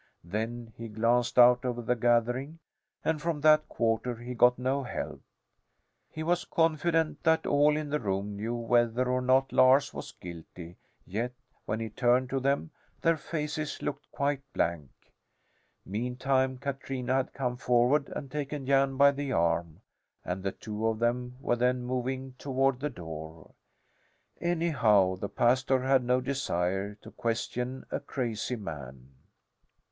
[0.23, 2.57] Then he glanced out over the gathering,
[3.05, 5.21] and from that quarter he got no help.
[6.09, 10.77] He was confident that all in the room knew whether or not Lars was guilty,
[11.05, 11.33] yet,
[11.65, 14.89] when he turned to them, their faces looked quite blank.
[15.85, 19.81] Meantime Katrina had come forward and taken Jan by the arm,
[20.25, 23.51] and the two of them were then moving toward the door.
[24.41, 29.09] Anyhow, the pastor had no desire to question a crazy man.